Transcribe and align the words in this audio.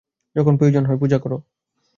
যখন 0.35 0.53
প্রয়োজন 0.57 0.83
হয়, 0.85 0.99
পূজা 0.99 1.17
কর। 1.17 1.31